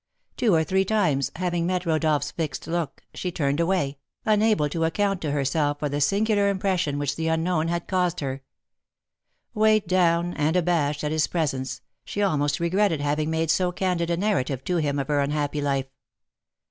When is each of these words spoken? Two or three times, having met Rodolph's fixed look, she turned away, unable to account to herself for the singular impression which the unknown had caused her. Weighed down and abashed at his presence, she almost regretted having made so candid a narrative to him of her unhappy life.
Two 0.35 0.55
or 0.55 0.63
three 0.63 0.83
times, 0.83 1.29
having 1.35 1.67
met 1.67 1.85
Rodolph's 1.85 2.31
fixed 2.31 2.65
look, 2.65 3.03
she 3.13 3.31
turned 3.31 3.59
away, 3.59 3.99
unable 4.25 4.67
to 4.67 4.83
account 4.83 5.21
to 5.21 5.29
herself 5.29 5.77
for 5.77 5.89
the 5.89 6.01
singular 6.01 6.49
impression 6.49 6.97
which 6.97 7.15
the 7.15 7.27
unknown 7.27 7.67
had 7.67 7.87
caused 7.87 8.19
her. 8.19 8.41
Weighed 9.53 9.85
down 9.85 10.33
and 10.33 10.55
abashed 10.55 11.03
at 11.03 11.11
his 11.11 11.27
presence, 11.27 11.81
she 12.03 12.23
almost 12.23 12.59
regretted 12.59 12.99
having 12.99 13.29
made 13.29 13.51
so 13.51 13.71
candid 13.71 14.09
a 14.09 14.17
narrative 14.17 14.63
to 14.63 14.77
him 14.77 14.97
of 14.97 15.07
her 15.07 15.19
unhappy 15.19 15.61
life. 15.61 15.85